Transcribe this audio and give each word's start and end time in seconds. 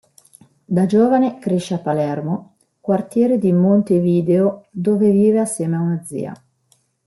Da 0.65 0.87
giovane 0.87 1.37
cresce 1.37 1.75
a 1.75 1.77
Palermo, 1.77 2.55
quartiere 2.81 3.37
di 3.37 3.53
Montevideo 3.53 4.65
dove 4.71 5.11
vive 5.11 5.41
assieme 5.41 5.75
a 5.75 5.81
una 5.81 6.03
zia. 6.03 6.33